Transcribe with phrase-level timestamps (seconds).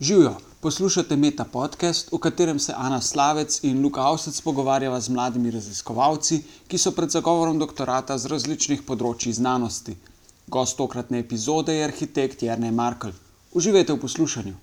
[0.00, 5.50] Živijo, poslušate Meta podcast, v katerem se Ana Slavec in Luka Avsec pogovarjava z mladimi
[5.50, 6.38] raziskovalci,
[6.68, 9.98] ki so pred zagovorom doktorata z različnih področji znanosti.
[10.48, 13.12] Gost tokratne epizode je arhitekt Jrnej Markel.
[13.52, 14.54] Uživajte v poslušanju.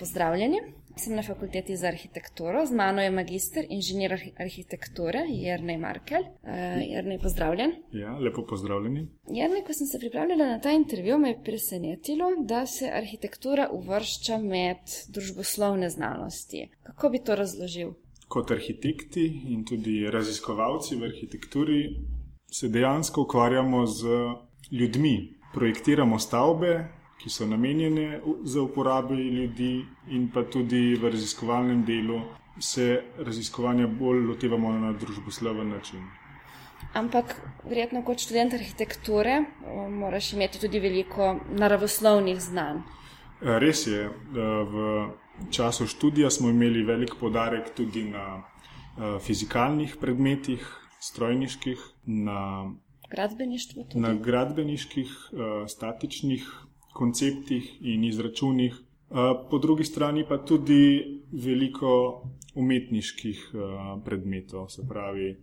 [0.00, 0.79] Pozdravljeni.
[0.96, 6.22] Sem na fakulteti za arhitekturo, z mano je magister inženir arhitekture Jrnej Markel.
[6.22, 7.72] Uh, Jrnej, pozdravljen.
[7.92, 9.06] Ja, lepo pozdravljeni.
[9.30, 14.38] Jrnej, ko sem se pripravljala na ta intervju, me je presenetilo, da se arhitektura uvršča
[14.38, 14.76] med
[15.08, 16.68] družboslovne znanosti.
[16.82, 17.92] Kako bi to razložil?
[18.28, 21.82] Kot arhitekti in tudi raziskovalci v arhitekturi
[22.52, 24.06] se dejansko ukvarjamo z
[24.70, 25.34] ljudmi.
[25.54, 32.20] Projektiramo stavbe, ki so namenjene za uporabo ljudi, in pa tudi v raziskovalnem delu
[32.58, 36.00] se raziskovanja bolj lotevamo na družbosloven način.
[36.94, 37.34] Ampak,
[37.68, 39.44] verjetno, kot študent arhitekture,
[39.90, 42.80] moraš imeti tudi veliko naravoslovnih znanj.
[43.40, 44.08] Res je,
[44.72, 44.86] v
[45.50, 48.42] času študija smo imeli velik podarek tudi na
[49.24, 50.64] fizikalnih predmetih,
[51.00, 52.72] strojniških, na,
[53.94, 55.14] na gradbeniških,
[55.68, 56.50] statičnih
[56.92, 58.74] konceptih in izračunih,
[59.50, 62.22] po drugi strani pa tudi veliko
[62.54, 63.50] umetniških
[64.04, 65.36] predmetov, se pravi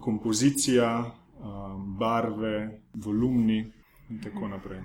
[0.00, 0.88] kompozicija,
[1.98, 3.58] barve, volumni
[4.10, 4.82] in tako naprej.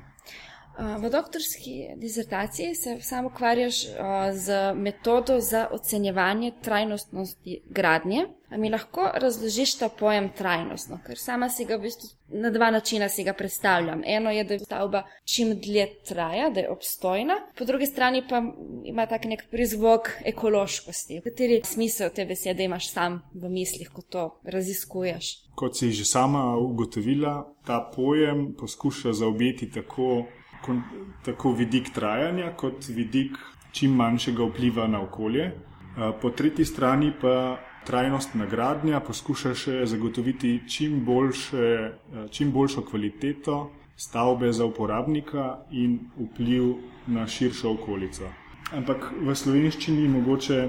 [0.77, 3.85] V doktorski disertaciji se sam ukvarjaš
[4.33, 8.25] z metodo za ocenjevanje trajnostnosti gradnje.
[8.57, 13.09] Mi lahko razložiš ta pojem trajnostno, ker sama si ga v bistvu na dva načina
[13.09, 14.01] si ga predstavljam.
[14.05, 18.41] Eno je, da je stavba čim dlje traja, da je obstojna, po drugi strani pa
[18.85, 21.21] ima tak nek prizvok ekološkosti.
[21.23, 25.33] Kateri smisel te besede imaš sam v mislih, ko to raziskuješ?
[25.55, 30.25] Kot si že sama ugotovila, ta pojem poskuša zaobjeti tako
[31.25, 33.37] tako vidik trajanja, kot vidik
[33.71, 35.51] čim manjšega vpliva na okolje.
[36.21, 41.67] Po tretji strani pa trajnost nagradnja poskuša še zagotoviti čim, boljše,
[42.31, 43.59] čim boljšo kvaliteto
[43.97, 46.75] stavbe za uporabnika in vpliv
[47.07, 48.29] na širšo okolico.
[48.75, 50.59] Ampak v slovenščini mogoče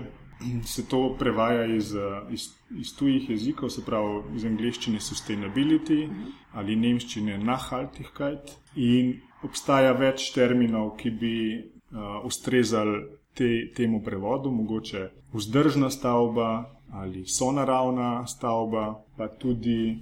[0.64, 1.92] se to prevaja iz,
[2.30, 6.06] iz, iz tujih jezikov, se pravi iz angleščine sustainability
[6.54, 8.54] ali nemščine nachhaltigkeit.
[8.76, 13.04] In obstaja več terminov, ki bi uh, ustrezali
[13.34, 19.98] te, temu prevodu, mogoče vzdržna stavba ali sonaravna stavba, pa tudi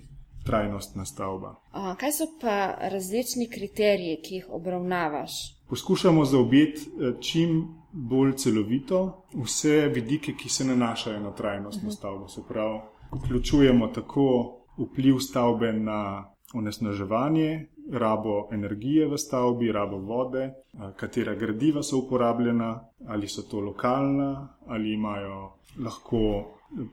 [0.47, 1.57] trajnostna stavba.
[1.73, 5.33] A, kaj so pa različni kriteriji, ki jih obravnavaš?
[5.69, 6.81] Poskušamo zaobjeti
[7.21, 11.97] čim bolj celovito vse vidike, ki se nanašajo na trajnostno uh -huh.
[11.97, 12.29] stavbo.
[12.29, 12.81] Se pravi,
[13.13, 16.25] vključujemo tako vpliv stavbe na
[16.55, 20.51] onesnaževanje, rabo energije v stavbi, rabo vode,
[20.97, 26.21] katera gradiva so uporabljena, ali so to lokalna, ali imajo lahko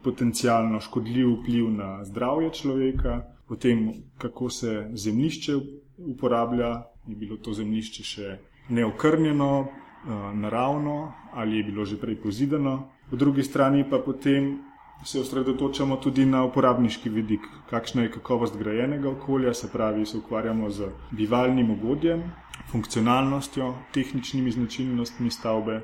[0.04, 5.56] potencialno škodljiv vpliv na zdravje človeka, potem kako se zemljišče
[5.98, 8.38] uporablja, je bilo to zemljišče še
[8.70, 9.68] neokrnjeno,
[10.34, 14.60] naravno ali je bilo že prej pozidano, po drugi strani pa potem
[15.04, 20.70] se osredotočamo tudi na uporabniški vidik, kakšna je kakovost grajenega okolja, se pravi, se ukvarjamo
[20.70, 22.24] z bivalnim ugodjem,
[22.72, 25.82] funkcionalnostjo, tehničnimi značilnostmi stavbe.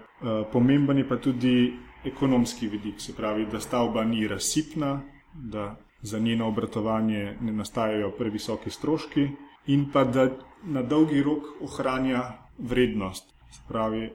[0.52, 1.74] Pomemben je pa tudi
[2.06, 5.02] ekonomski vidik, se pravi, da stavba ni razsipna,
[5.34, 9.28] da za njeno obratovanje ne nastajajo previsoki stroški
[9.68, 10.29] in pa da
[10.63, 12.24] na dolgi rok ohranja
[12.58, 13.34] vrednost.
[13.52, 14.09] Se pravi,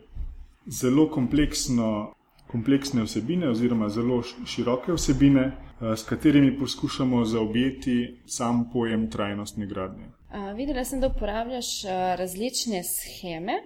[0.66, 2.14] zelo kompleksno
[2.54, 5.50] kompleksne vsebine oziroma zelo široke vsebine,
[5.81, 10.06] s katerimi poskušamo zaobjeti sam pojem trajnostne gradnje.
[10.56, 11.66] Videla sem, da uporabljaš
[12.19, 13.59] različne scheme.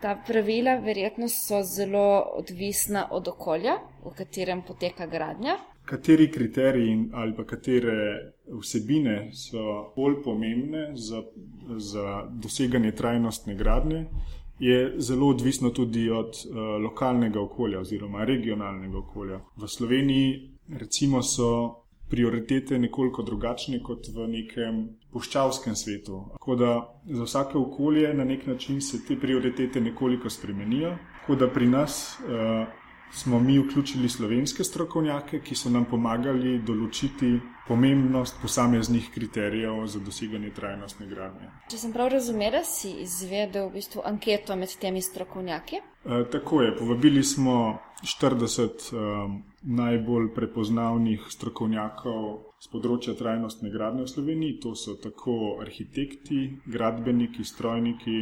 [0.00, 5.56] Ta pravila verjetno so zelo odvisna od okolja, v katerem poteka gradnja.
[5.84, 11.22] Kateri kriteriji ali pa katere vsebine so bolj pomembne za,
[11.76, 14.04] za doseganje trajnostne gradnje,
[14.58, 19.40] je zelo odvisno tudi od uh, lokalnega okolja oziroma regionalnega okolja.
[19.56, 21.74] V Sloveniji recimo so
[22.08, 26.22] prioritete nekoliko drugačne kot v nekem puščavskem svetu.
[26.32, 26.72] Tako da
[27.04, 30.96] za vsake okolje na nek način se te prioritete nekoliko spremenijo.
[31.20, 37.38] Tako da pri nas uh, smo mi vključili slovenske strokovnjake, ki so nam pomagali določiti
[37.68, 41.50] pomembnost posameznih kriterijev za doseganje trajnostne gradnje.
[41.70, 45.80] Če sem prav razumela, si izvedel v bistvu anketo med temi strokovnjaki?
[45.80, 46.74] E, tako je.
[46.78, 52.28] Povabili smo 40 um, najbolj prepoznavnih strokovnjakov
[52.62, 54.58] z področja trajnostne gradnje v Sloveniji.
[54.64, 58.18] To so tako arhitekti, gradbeniki, strojniki,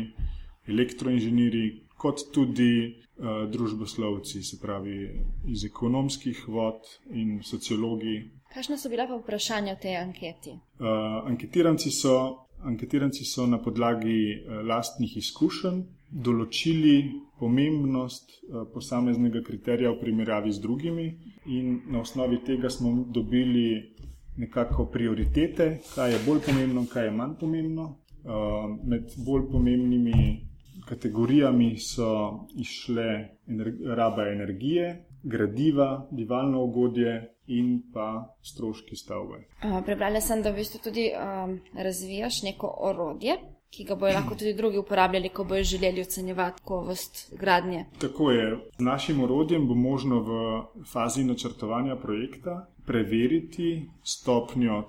[0.66, 5.10] elektroinženiri, kot tudi uh, družboslovci, se pravi
[5.48, 8.18] iz ekonomskih vod in sociologi.
[8.54, 10.56] Kakšne so bila pa vprašanja v tej anketi?
[10.78, 16.96] Uh, anketiranci, so, anketiranci so na podlagi uh, lastnih izkušenj določili
[17.40, 21.06] pomembnost uh, posameznega kriterija v primerjavi z drugimi,
[21.46, 23.94] in na osnovi tega smo dobili
[24.36, 27.94] nekako prioritete, kaj je bolj pomembno, kaj je manj pomembno.
[28.26, 30.46] Uh, med bolj pomembnimi
[30.88, 33.06] kategorijami so išle
[33.46, 39.34] ener raba energije, gradiva, bivalno ugodje in pa stroški stavbe.
[39.62, 43.36] Uh, prebrala sem, da v bistvu tudi um, razvijaš neko orodje,
[43.70, 47.84] ki ga bojo lahko tudi drugi uporabljali, ko bojo želeli ocenjevati kakovost gradnje.
[48.00, 48.56] Tako je.
[48.78, 54.84] Z našim orodjem bo možno v fazi načrtovanja projekta preveriti stopnjo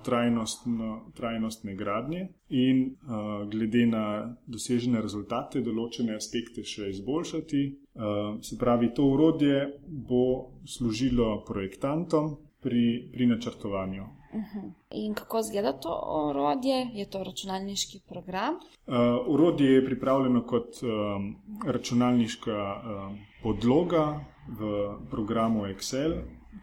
[1.14, 4.04] trajnostne gradnje in uh, glede na
[4.46, 7.62] dosežene rezultate določene aspekte še izboljšati.
[7.98, 14.02] Uh, se pravi, to orodje bo služilo projektantom pri, pri načrtovanju.
[14.32, 14.72] Uh -huh.
[14.90, 16.90] In kako izgleda to orodje?
[16.94, 18.54] Je to računalniški program?
[18.54, 18.94] Uh,
[19.26, 21.36] orodje je pripravljeno kot um,
[21.66, 26.12] računalniška um, podloga v programu Excel,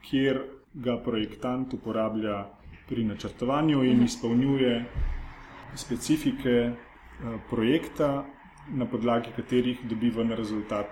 [0.10, 2.46] kjer ga projektant uporablja
[2.88, 4.06] pri načrtovanju in -huh.
[4.06, 4.86] izpolnjuje
[5.76, 8.26] specifike uh, projekta,
[8.70, 10.88] na podlagi katerih dobiva rezultat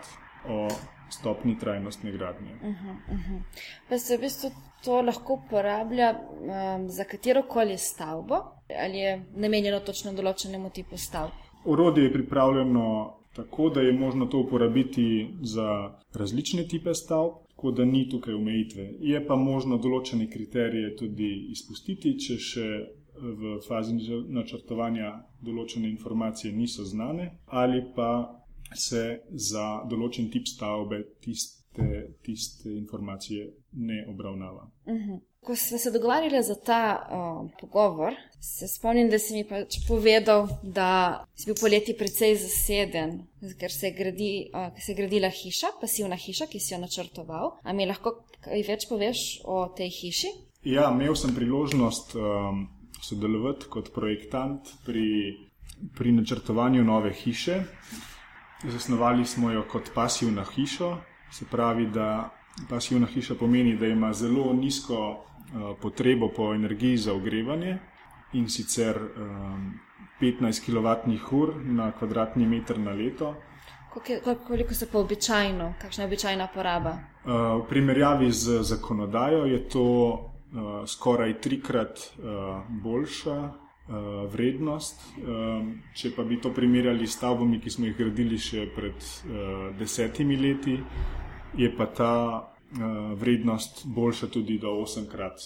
[0.50, 0.68] o
[1.10, 2.54] stopni trajnostne gradnje.
[2.62, 3.42] Uh -huh, uh -huh.
[3.90, 4.50] Pa se v bistvu
[4.84, 8.36] to lahko uporablja um, za katero koli stavbo
[8.80, 11.32] ali je namenjeno točno določenemu tipu stavb?
[11.66, 17.32] Orodje je pripravljeno tako, da je možno to uporabiti za različne type stavb,
[17.64, 18.90] tako da ni tukaj omejitve.
[19.00, 22.66] Je pa možno določene kriterije tudi izpustiti, če še
[23.16, 23.96] v fazi
[24.28, 28.10] načrtovanja določene informacije niso znane ali pa
[28.76, 31.88] se za določen tip stavbe tiste,
[32.26, 34.68] tiste informacije ne obravnava.
[34.86, 35.12] Uh mhm.
[35.12, 35.22] -huh.
[35.44, 40.48] Ko smo se dogovarjali za ta uh, pogovor, se spomnim, da si mi pač povedal,
[40.64, 43.18] da si bil poleti precej zaseden,
[43.60, 47.58] ker se je, gradi, uh, se je gradila hiša, pasivna hiša, ki si jo načrtoval.
[47.64, 50.32] A mi lahko kaj več poveš o tej hiši?
[50.64, 52.68] Ja, imel sem priložnost um,
[53.04, 55.36] sodelovati kot projektant pri,
[55.98, 57.60] pri načrtovanju nove hiše.
[58.64, 60.94] Zasnovali smo jo kot pasivna hiša,
[61.36, 62.32] se pravi, da
[62.70, 65.26] pasivna hiša pomeni, da ima zelo nizko
[65.82, 67.78] potrebo po energiji za ogrevanje
[68.34, 69.74] in sicer um,
[70.22, 73.36] 15 kWh na kvadratni meter na leto.
[74.48, 76.92] Koliko se pa običajno, kakšna je običajna poraba?
[76.92, 77.32] Uh,
[77.64, 79.86] v primerjavi z zakonodajo je to
[80.88, 82.00] skoraj trikrat
[82.70, 83.52] boljša
[84.32, 85.02] vrednost.
[85.94, 89.08] Če pa bi to primerjali s stavbami, ki smo jih gradili še pred
[89.80, 90.78] desetimi leti,
[91.58, 92.14] je pa ta
[93.16, 95.40] vrednost boljša tudi do osemkrat.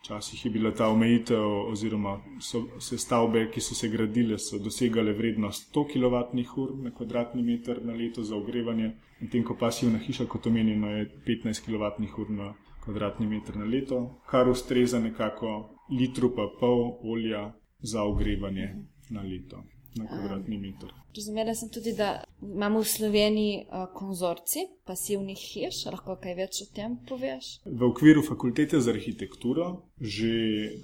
[0.00, 5.12] Včasih je bila ta omejitev, oziroma so se stavbe, ki so se gradile, so dosegale
[5.12, 10.46] vrednost 100 kWh na kvadratni meter na leto za ogrevanje, medtem ko pasivna hiša, kot
[10.46, 16.98] omenjeno, je 15 kWh na kvadratni meter na leto, kar ustreza nekako litru pa pol
[17.02, 18.74] olja za ogrevanje
[19.10, 19.64] na leto,
[19.96, 20.92] na kvadratni meter.
[21.16, 25.84] Razumela sem tudi, da imamo v Sloveniji uh, konzorci pasivnih hiš.
[25.92, 27.60] Lahko kaj več o tem poveš?
[27.64, 30.32] V okviru fakultete za arhitekturo že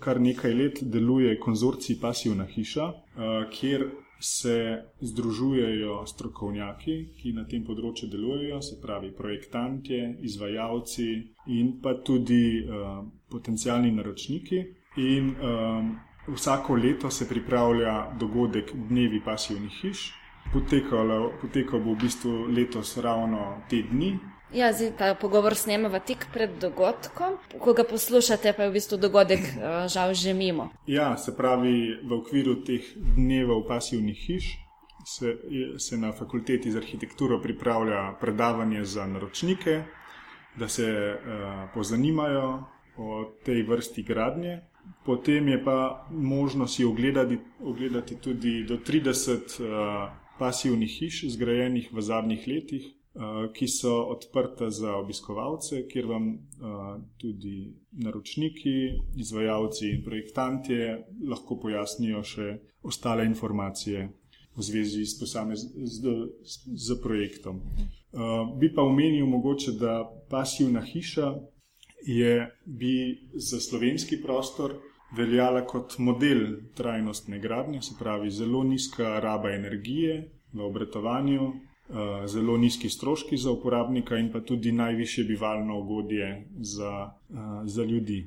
[0.01, 3.91] kar nekaj let deluje konzorci pasivna hiša, uh, kjer
[4.21, 4.57] se
[5.01, 9.97] združujejo strokovnjaki, ki na tem področju delujejo, se pravi projektanti,
[10.29, 11.09] izvajalci
[11.57, 13.01] in pa tudi uh,
[13.33, 14.61] potencijalni naročniki.
[15.01, 15.95] In um,
[16.29, 20.13] Vsako leto se pripravlja dogodek Dnevi pasivnih hiš.
[20.53, 24.19] Potekalo, potekal bo v bistvu letos ravno te dni.
[24.53, 27.39] Ja, zdaj ta pogovor snemamo tik pred dogodkom.
[27.59, 30.71] Ko ga poslušate, pa je v bistvu dogodek eh, žal že mimo.
[30.87, 34.59] Ja, se pravi, v okviru teh dnevov pasivnih hiš
[35.05, 35.37] se,
[35.79, 39.83] se na fakulteti za arhitekturo pripravlja predavanje za naročnike,
[40.57, 42.65] da se uh, pozanimajo
[42.97, 44.61] o tej vrsti gradnje.
[45.05, 51.91] Potem je pa možno si ogledati, ogledati tudi do 30 uh, eh, pasivnih hiš, zgrajenih
[51.93, 58.77] v zadnjih letih, uh, ki so odprte za obiskovalce, kjer vam uh, tudi naročniki,
[59.21, 60.81] izvajalci in projektanti
[61.29, 64.09] lahko pojasnijo še ostale informacije
[64.57, 67.61] v zvezi s, posamez, z, z, z projektom.
[68.11, 71.35] Uh, bi pa omenil mogoče, da pasivna hiša
[72.07, 74.75] je bi za slovenski prostor
[75.17, 81.57] veljala kot model trajnostne gradnje, se pravi zelo nizka raba energije v obratovanju, uh,
[82.27, 88.27] zelo nizki stroški za uporabnika in pa tudi najviše bivalno ugodje za, uh, za ljudi.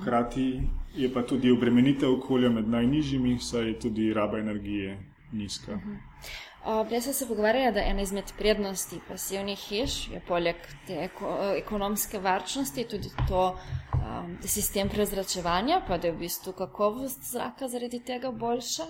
[0.00, 0.60] Hkrati
[0.96, 4.98] je pa tudi obremenitev okolja med najnižjimi, saj je tudi raba energije
[5.32, 5.80] nizka.
[6.88, 11.36] Prej smo se pogovarjali, da je ena izmed prednosti pasivnih hiš, je poleg te eko,
[11.56, 18.02] ekonomske varčnosti, tudi to um, sistem prezračevanja, pa da je v bistvu kakovost zraka zaradi
[18.04, 18.86] tega boljša.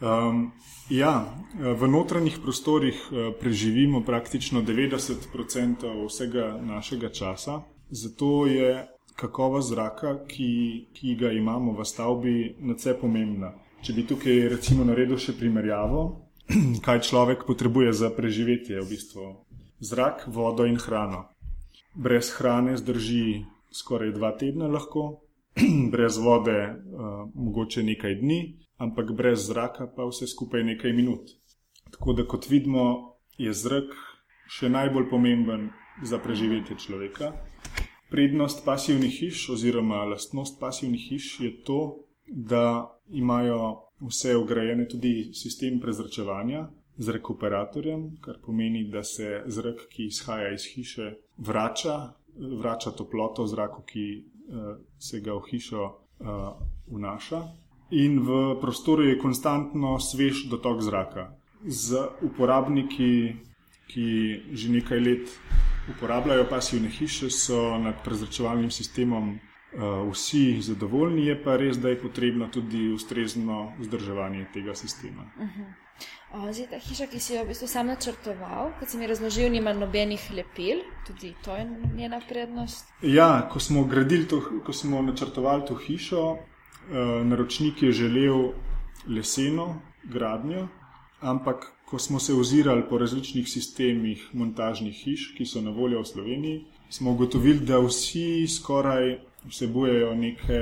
[0.00, 0.52] Um,
[0.90, 7.60] ja, v notranjih prostorih uh, preživimo praktično 90% vsega našega časa,
[7.90, 13.52] zato je kakovost zraka, ki, ki ga imamo v stavbi, nadvse pomembna.
[13.82, 14.48] Če bi tukaj
[14.86, 16.27] naredil še primerjavo,
[16.86, 19.24] kaj človek potrebuje za preživetje, v bistvu
[19.84, 21.28] zrak, vodo in hrano.
[21.92, 25.28] Brez hrane zdrži skoraj dva tedna, lahko,
[25.92, 28.40] brez vode uh, mogoče nekaj dni,
[28.80, 31.28] ampak brez zraka pa vse skupaj nekaj minut.
[31.92, 33.92] Tako da, kot vidimo, je zrak
[34.48, 35.70] še najbolj pomemben
[36.02, 37.32] za preživetje človeka.
[38.08, 45.80] Prednost pasivnih hiš oziroma lastnost pasivnih hiš je to, da imajo vse ugrajene tudi sistem
[45.80, 46.68] prezračevanja
[46.98, 52.12] z rekuperatorjem, kar pomeni, da se zrak, ki izhaja iz hiše, vrača,
[52.62, 56.28] vrača toploto zraku, ki uh, se ga v hišo uh,
[56.90, 57.42] vnaša.
[57.90, 61.30] In v prostoru je konstantno svež dotok zraka.
[61.64, 63.36] Z uporabniki,
[63.88, 64.08] ki
[64.52, 65.30] že nekaj let
[65.94, 69.38] uporabljajo pasivne hiše, so nad prezračevalnim sistemom
[70.10, 75.30] vsi zadovoljni, je pa res, da je potrebno tudi ustrezno vzdrževanje tega sistema.
[75.36, 75.72] Uh -huh.
[76.52, 79.72] Zdaj, ta hiša, ki si jo v bistvu sam načrtoval, kot sem ji razložil, nima
[79.72, 81.64] nobenih lepil, tudi to je
[81.96, 82.92] njena prednost.
[83.02, 83.88] Ja, ko smo,
[84.28, 88.52] to, ko smo načrtovali to hišo, uh, naročnik je želel
[89.06, 90.68] leseno gradnjo,
[91.20, 96.06] ampak ko smo se ozirali po različnih sistemih montažnih hiš, ki so na voljo v
[96.06, 100.60] Sloveniji, smo ugotovili, da vsi skoraj vsebujejo neke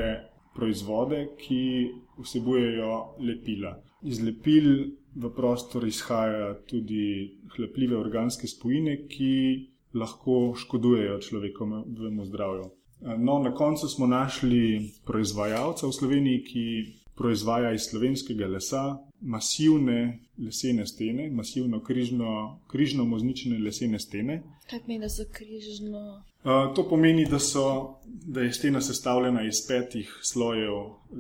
[0.55, 1.91] proizvode, ki
[2.23, 3.77] vsebujejo lepila.
[4.03, 4.69] Iz lepil
[5.17, 9.33] v prostor izhajajo tudi hlepljive organske spojine, ki
[9.95, 12.71] lahko škodujejo človekovemu zdravju.
[13.19, 16.65] No, na koncu smo našli proizvajalca v Sloveniji, ki
[17.17, 24.43] proizvaja iz slovenskega lesa masivne lesene stene, masivno križno, križno moznične lesene stene.
[24.71, 26.23] Kaj pomeni, da so križno?
[26.45, 30.73] Uh, to pomeni, da, so, da je stena sestavljena iz petih slojev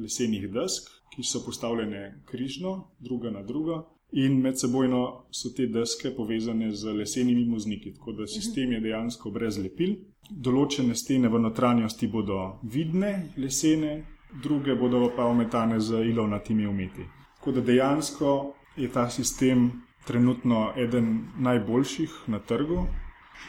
[0.02, 3.84] lesenih desk, ki so postavljene križno, druga na drugo.
[4.12, 9.30] In med sebojno so te deske povezane z lesenimi mozniki, tako da sistem je dejansko
[9.30, 9.96] brez lepil.
[10.30, 14.04] Določene stene v notranjosti bodo vidne, lesene,
[14.42, 17.06] druge bodo pa ometane z ilovnatimi umeti.
[17.46, 22.86] Tako da dejansko je ta sistem trenutno eden najboljših na trgu,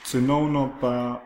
[0.06, 1.24] cenovno pa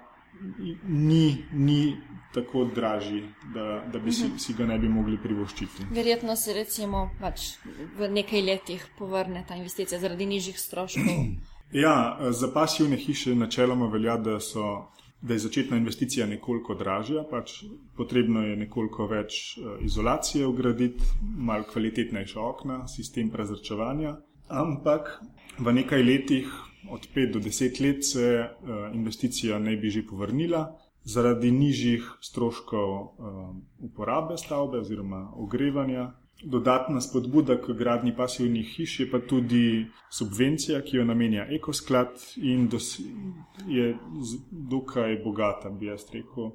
[0.87, 1.97] ni, ni
[2.33, 3.23] tako dražji,
[3.53, 5.89] da, da bi si, si ga ne bi mogli privoščiti.
[5.91, 7.41] Verjetno se recimo pač
[7.99, 11.25] v nekaj letih povrne ta investicija zaradi nižjih stroškov.
[11.71, 14.87] Ja, za pasivne hiše načeloma velja, da so
[15.21, 17.63] da je začetna investicija nekoliko dražja, pač
[17.97, 24.15] potrebno je nekoliko več eh, izolacije ugraditi, malo kvalitetnejša okna, sistem prezračevanja,
[24.47, 25.19] ampak
[25.59, 26.51] v nekaj letih,
[26.89, 28.47] od 5 do 10 let, se eh,
[28.93, 30.65] investicija ne bi že povrnila.
[31.03, 36.11] Zaradi nižjih stroškov uh, uporabe stavbe oziroma ogrevanja,
[36.43, 42.69] Dodatna spodbuda k gradni pasivnih hiš je pa tudi subvencija, ki jo namenja ekosklad in
[43.67, 43.97] je
[44.51, 46.51] dokaj bogata, bi jaz rekel.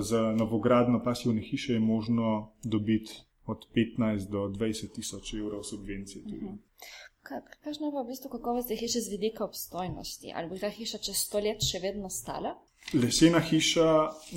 [0.00, 3.12] Za novogradno pasivne hiše je možno dobiti
[3.46, 3.66] od
[3.98, 6.24] 15 do 20 tisoč evrov subvencije.
[6.26, 6.54] Mhm.
[7.64, 10.32] Kakšno je pa v bistvu kakovost te hiše z vidika obstojnosti?
[10.34, 12.54] Ali bo ta hiša čez sto let še vedno stala?
[12.94, 13.88] Lesena hiša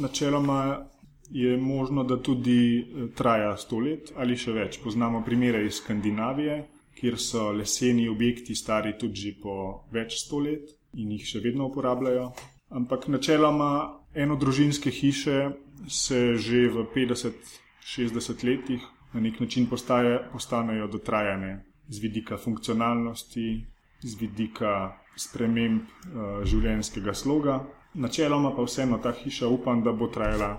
[0.01, 0.89] načeloma
[1.31, 4.79] je možno, da tudi eh, traja sto let ali še več.
[4.83, 6.63] Poznamo primere iz Skandinavije,
[6.99, 12.31] kjer so leseni objekti stari tudi po več sto let in jih še vedno uporabljajo.
[12.69, 13.71] Ampak načeloma
[14.13, 15.39] enodružinske hiše
[15.87, 18.81] se že v 50-60 letih
[19.13, 23.65] na nek način postaje, postanejo dotrajane z vidika funkcionalnosti,
[24.01, 27.63] z vidika sprememb uh, življenjskega sloga.
[27.93, 30.51] Načeloma pa vseeno ta hiša upam, da bo trajala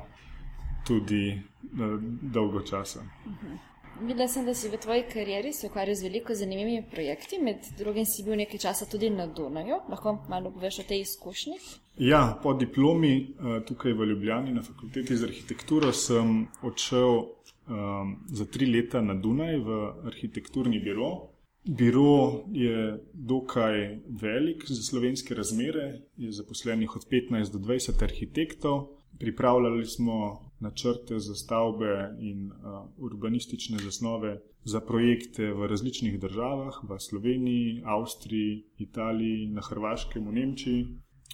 [0.87, 3.01] tudi uh, dolgo časa.
[4.01, 8.07] Videla sem, da si v tvoji karieri se ukvarjal z veliko zanimivimi projekti, med drugim
[8.07, 9.83] si bil nekaj časa tudi na Dunaju.
[9.91, 11.59] Lahko malo poveš o tej izkušnji?
[11.99, 18.47] Ja, po diplomi uh, tukaj v Ljubljani na fakulteti za arhitekturo sem odšel um, za
[18.47, 21.31] tri leta na Dunaj v arhitekturni biro
[21.65, 28.89] Biro je dokaj velik za slovenske razmere, je zaposlenih od 15 do 20 arhitektov.
[29.19, 36.99] Pripravljali smo načrte za stavbe in uh, urbanistične zasnove za projekte v različnih državah, v
[36.99, 40.87] Sloveniji, Avstriji, Italiji, na Hrvaškem, v Nemčiji.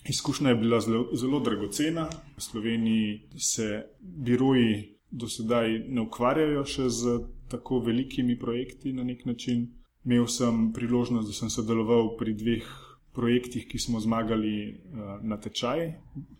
[0.08, 2.08] Izkušnja je bila zelo, zelo dragocena.
[2.36, 7.18] V Sloveniji se biroji do sedaj ne ukvarjajo še z
[7.50, 9.66] tako velikimi projekti na nek način.
[10.04, 12.66] Imel sem priložnost, da sem sodeloval pri dveh
[13.16, 15.92] projektih, ki smo zmagali uh, na tečaj,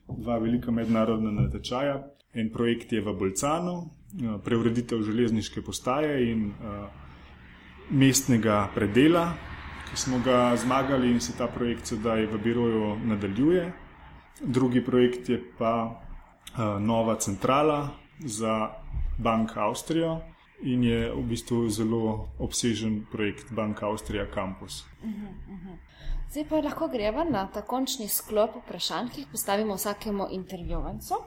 [0.09, 2.03] dva velika mednarodna natečaja.
[2.37, 6.87] En projekt je v Bolcanu, uh, preureditev železniške postaje in uh,
[7.91, 9.31] mestnega predela,
[9.91, 13.67] ki smo ga zmagali in se ta projekt sedaj v biroju nadaljuje.
[14.45, 17.89] Drugi projekt je pa uh, nova centrala
[18.21, 18.71] za
[19.19, 20.21] Bank Avstrijo
[20.63, 24.85] in je v bistvu zelo obsežen projekt Banka Avstrija Campus.
[26.31, 31.21] Zdaj pa lahko greva na ta končni sklop vprašanj, ki jih postavimo vsakemu intervjuvancu.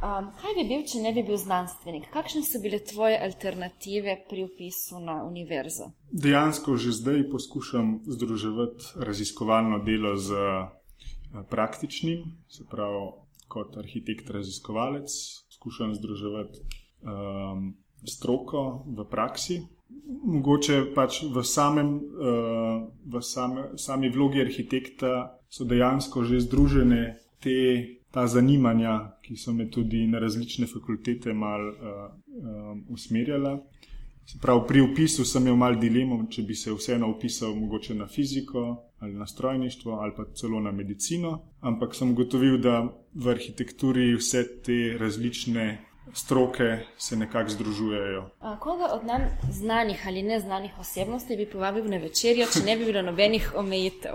[0.00, 2.06] Um, kaj bi bil, če ne bi bil znanstvenik?
[2.14, 5.90] Kakšne so bile tvoje alternative pri upisu na univerzo?
[6.08, 13.10] Dejansko že zdaj poskušam združevati raziskovalno delo z eh, praktičnim, se pravi
[13.48, 15.10] kot arhitekt raziskovalec,
[15.58, 19.60] skušam združevati um, stroko v praksi.
[20.24, 27.58] Mogoče pač v, samem, uh, v same, sami vlogi arhitekta so dejansko že združene te,
[28.10, 33.58] ta zanimanja, ki so me tudi na različne fakultete mal uh, um, usmerjala.
[34.30, 38.06] Se pravi, pri upisu sem imel mal dilemo, če bi se vseeno upisal mogoče na
[38.06, 44.12] fiziko ali na strojništvo ali pa celo na medicino, ampak sem ugotovil, da v arhitekturi
[44.14, 45.66] vse te različne
[46.14, 48.30] stroke se nekako združujejo.
[48.40, 52.84] A, koga od nam znanih ali neznanih osebnosti bi povabil na večerjo, če ne bi
[52.84, 54.12] bilo nobenih omejitev?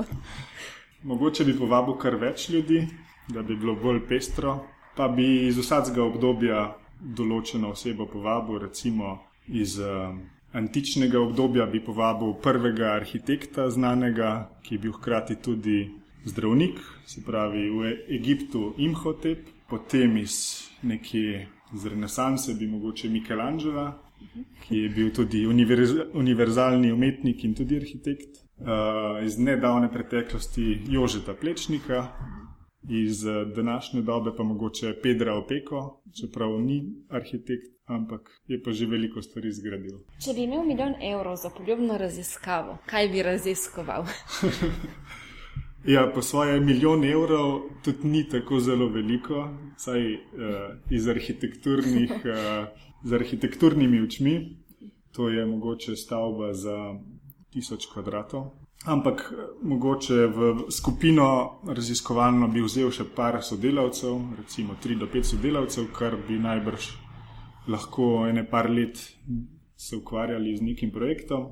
[1.03, 2.87] Mogoče bi povabil kar več ljudi,
[3.27, 4.59] da bi bilo bolj pestro,
[4.95, 6.63] pa bi iz vsakega obdobja
[6.99, 10.15] določeno osebo povabil, recimo iz uh,
[10.55, 15.91] antičnega obdobja bi povabil prvega arhitekta znanega, ki je bil hkrati tudi
[16.25, 20.37] zdravnik, se pravi v Egiptu Imhotep, potem iz
[20.81, 23.91] neke z renesanse bi mogoče Michelangelo,
[24.67, 28.41] ki je bil tudi univerz, univerzalni umetnik in tudi arhitekt.
[28.55, 32.07] Uh, iz nedavne preteklosti Jožeta Plečnika,
[32.89, 33.23] iz
[33.55, 39.51] današnje dobe pa mogoče Pedra Opeko, čeprav ni arhitekt, ampak je pa že veliko stvari
[39.51, 39.99] zgradil.
[40.23, 44.05] Če bi imel milijon evrov za poljubno raziskavo, kaj bi raziskoval?
[45.85, 50.19] Ja, po svoje milijon evrov tudi ni tako zelo veliko, saj uh,
[50.89, 52.67] iz arhitekturnih, uh,
[53.03, 54.57] z arhitekturnimi učmi,
[55.11, 56.95] to je mogoče stavba za
[57.53, 58.47] tisoč kvadratov.
[58.85, 65.91] Ampak mogoče v skupino raziskovalno bi vzel še par sodelavcev, recimo tri do pet sodelavcev,
[65.93, 66.89] kar bi najbrž
[67.67, 68.97] lahko ene par let
[69.77, 71.45] se ukvarjali z nekim projektom.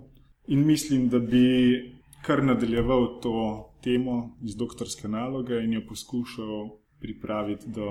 [0.47, 1.45] In mislim, da bi
[2.25, 6.69] kar nadaljeval to temo iz doktorske naloge in jo poskušal
[6.99, 7.87] pripraviti do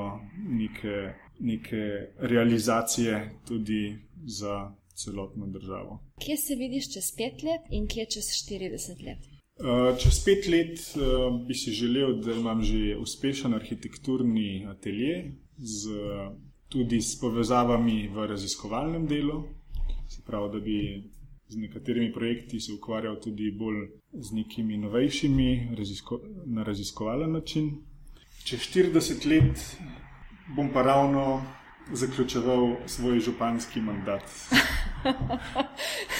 [0.48, 1.82] neke, neke
[2.18, 6.00] realizacije tudi za celotno državo.
[6.24, 9.22] Kje se vidiš čez pet let in kje čez 40 let?
[9.60, 15.90] Uh, čez pet let uh, bi si želel, da imam že uspešen arhitekturni atelje, z,
[16.68, 19.42] tudi s povezavami v raziskovalnem delu,
[20.08, 20.78] se pravi, da bi
[21.52, 27.70] z nekaterimi projekti se ukvarjal tudi bolj z nekimi novejšimi, razisko, na raziskovalni način.
[28.44, 29.76] Čez 40 let
[30.56, 31.42] bom pa ravno
[31.92, 34.22] zaključeval svoj županski mandat.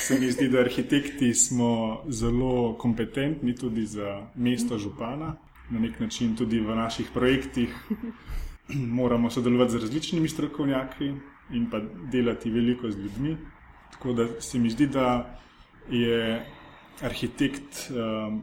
[0.04, 5.36] Se mi zdi, da arhitekti smo zelo kompetentni tudi za mesto župana,
[5.70, 7.74] na nek način tudi v naših projektih.
[8.98, 11.12] Moramo sodelovati z različnimi strokovnjaki
[11.52, 11.80] in pa
[12.12, 13.36] delati veliko z ljudmi.
[13.92, 15.38] Tako da se mi zdi, da
[15.90, 16.46] je
[17.02, 18.42] arhitekt um,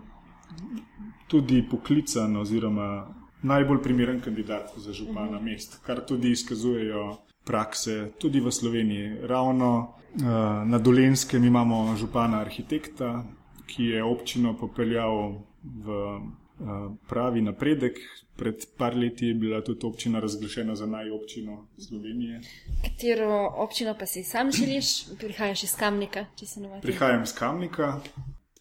[1.27, 3.07] tudi poklican, oziroma
[3.41, 5.45] najbolj primeren kandidat za župana mhm.
[5.45, 9.15] mest, kar tudi izkazujejo prakse, tudi v Sloveniji.
[9.23, 10.21] Ravno uh,
[10.65, 13.23] na Dolenskem imamo župana arhitekta,
[13.65, 15.33] ki je občino popeljal
[15.63, 16.21] v uh,
[17.09, 17.99] pravi napredek.
[18.35, 22.41] Pred par leti je bila tudi občina razglašena za najobčino Slovenije.
[22.83, 25.17] Katero občino pa si sam želiš?
[25.19, 26.81] Prihajaš iz Kamnika, če se ne motim.
[26.81, 27.99] Prihajam iz Kamnika.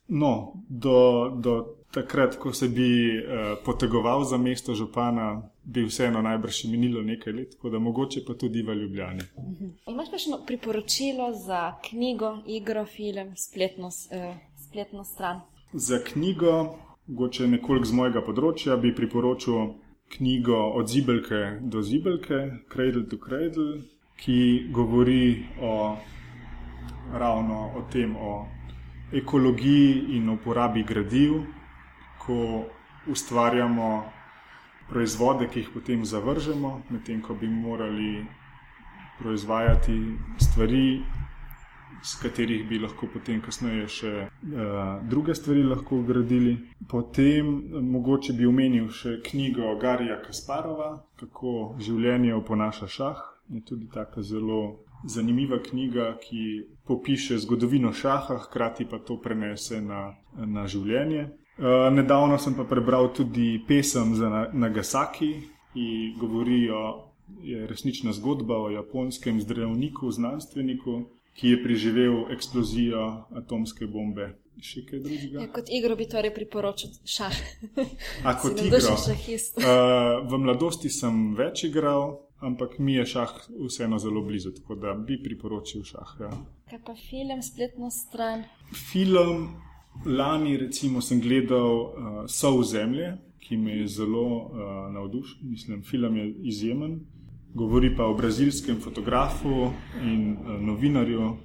[0.09, 6.65] No, do, do takrat, ko se bi uh, potegoval za mesto župana, bi vseeno najbrž
[6.65, 9.23] minilo nekaj let, tako da mogoče pa tudi v Ljubljani.
[9.39, 9.69] Mhm.
[9.87, 14.37] Imaš kakšno priporočilo za knjigo, igro, film, spletno, uh,
[14.69, 15.41] spletno stran?
[15.73, 19.75] Za knjigo, mogoče nekoliko z mojega področja, bi priporočil
[20.13, 23.83] knjigo Od zibelke do zibelke, Cradle to Cradle,
[24.17, 25.97] ki govori o,
[27.13, 28.47] ravno o tem, o
[29.13, 31.45] ekologiji in uporabi gradiv,
[32.19, 32.67] ko
[33.09, 33.89] ustvarjamo
[34.89, 38.27] proizvode, ki jih potem zavržemo, medtem ko bi morali
[39.19, 39.97] proizvajati
[40.41, 41.01] stvari,
[42.03, 46.57] s katerih bi lahko potem kasneje še uh, druge stvari lahko gradili.
[46.89, 47.49] Potem
[47.91, 53.25] mogoče bi omenil še knjigo Garija Kasparova, kako življenje oponaša šah.
[53.49, 54.61] Je tudi tako zelo
[55.09, 61.29] zanimiva knjiga, ki popiše zgodovino šaha, hkrati pa to prenese na, na življenje.
[61.59, 65.35] Uh, nedavno sem pa prebral tudi pesem za Nagasaki,
[65.75, 67.05] ki govori o.
[67.45, 70.95] Je resnična zgodba o japonskem zdravniku, znanstveniku,
[71.39, 73.03] ki je preživel eksplozijo
[73.39, 74.33] atomske bombe.
[74.59, 75.43] Še kaj drugega?
[75.45, 77.37] Ja, kot igro bi torej priporočil šah.
[78.27, 78.81] A kot igro?
[78.83, 83.37] Uh, v mladosti sem več igral, ampak mi je šah
[83.69, 86.17] vseeno zelo blizu, tako da bi priporočil šah.
[86.25, 86.33] Ja.
[86.73, 88.43] Kaj pa film, spletno stran?
[88.75, 89.47] Film,
[90.11, 93.15] lani recimo sem gledal uh, Sov zemlje,
[93.47, 95.47] ki me je zelo uh, navdušil.
[95.55, 96.99] Mislim, film je izjemen
[97.55, 101.39] govori pa o brazilskem fotografu in uh, novinarju, uh,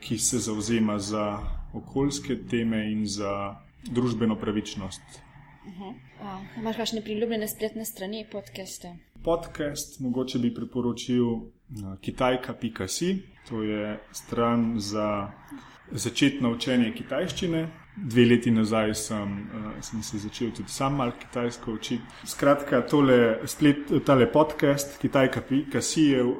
[0.00, 1.38] ki se zauzema za
[1.72, 5.02] okoljske teme in za družbeno pravičnost.
[5.66, 5.88] Uh -huh.
[5.88, 8.96] uh, Imáš kakšne priljubljene spletne strani, podcaste?
[9.24, 11.44] Podcast, mogoče bi priporočil uh,
[12.00, 15.30] kitajka.si, to je stran za
[15.90, 17.83] začetno učenje kitajščine.
[17.96, 22.02] Dve leti nazaj sem, uh, sem se začel tudi sam malo kitajsko učiti.
[22.26, 26.34] Skratka, tole, splet, tale podcast, Kitajka, ki si je uh,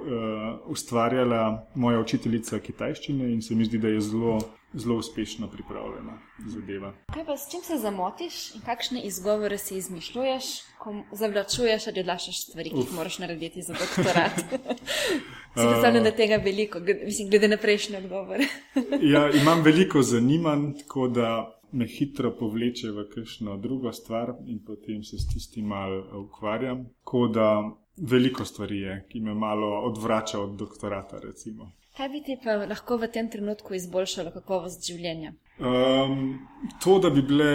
[0.66, 4.38] ustvarjala moja učiteljica kitajščine in se mi zdi, da je zelo,
[4.74, 6.92] zelo uspešno pripravljena zadeva.
[7.14, 10.44] Kaj pa s čim se zamotiš in kakšne izgovore si izmišljuješ,
[10.78, 14.40] ko zavlačuješ ali odlašaš stvari, ki jih moraš narediti za doktorat?
[15.54, 18.46] Si predstavljam, da tega veliko, mislim, glede na prejšnje odgovore.
[19.14, 25.04] ja, imam veliko zanimanj, tako da me hitro povleče v kakšno drugo stvar in potem
[25.04, 26.84] se s tistim malo ukvarjam.
[27.04, 27.46] Tako da
[27.96, 31.20] veliko stvari je, ki me malo odvrača od doktorata.
[31.22, 31.70] Recimo.
[31.94, 35.30] Kaj bi ti pa lahko v tem trenutku izboljšalo kakovost življenja?
[35.62, 36.40] Um,
[36.82, 37.50] to, da bi bile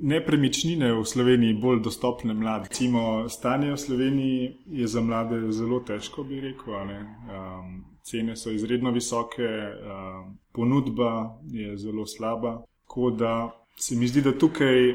[0.00, 2.70] nepremičnine v Sloveniji bolj dostopne mladim.
[2.72, 4.46] Recimo, stanje v Sloveniji
[4.80, 6.72] je za mlade zelo težko, bi rekel.
[6.72, 12.62] Um, cene so izredno visoke, um, ponudba je zelo slaba.
[12.88, 13.34] Tako da
[13.76, 14.94] se mi zdi, da tukaj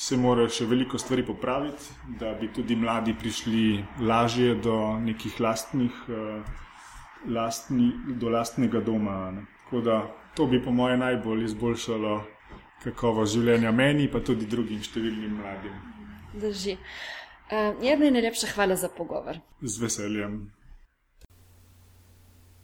[0.00, 6.04] se mora še veliko stvari popraviti, da bi tudi mladi prišli lažje do nekih lastnih,
[6.08, 6.60] uh,
[7.28, 9.30] lastni, do lastnega doma.
[9.30, 9.46] Ne.
[9.64, 9.98] Tako da
[10.36, 12.20] to bi, po mojem, najbolj izboljšalo
[12.82, 15.76] kakovost življenja meni, pa tudi drugim številnim mladim.
[16.34, 16.78] Drži.
[17.52, 19.38] Uh, Jedna in najlepša hvala za pogovor.
[19.60, 20.40] Z veseljem.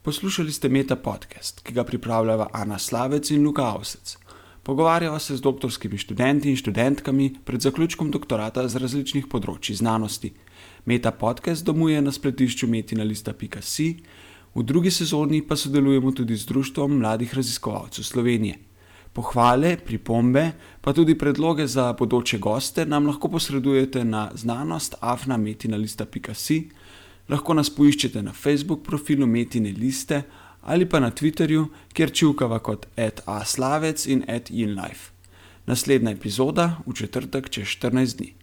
[0.03, 4.17] Poslušali ste Meta podcast, ki ga pripravljava Ana Slavec in Luka Avsec.
[4.65, 10.33] Pogovarjava se z doktorskimi študenti in študentkami pred zaključkom doktorata z različnih področji znanosti.
[10.85, 13.89] Meta podcast domuje na spletišču metina.si,
[14.55, 18.59] v drugi sezoni pa sodelujemo tudi z Društvom mladih raziskovalcev Slovenije.
[19.13, 26.59] Pohvale, pripombe, pa tudi predloge za bodoče goste nam lahko posredujete na znanost afnametina.si,
[27.29, 30.23] lahko nas poiščete na Facebook profilu Metine liste
[30.63, 32.87] ali pa na Twitterju, kjer čivkava kot
[33.27, 35.13] @aslavec in @inlife.
[35.67, 38.38] Naslednja epizoda v četrtek čez 14 dni.